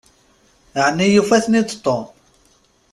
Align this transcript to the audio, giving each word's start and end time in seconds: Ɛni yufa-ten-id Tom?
Ɛni 0.83 1.05
yufa-ten-id 1.07 1.69
Tom? 1.83 2.03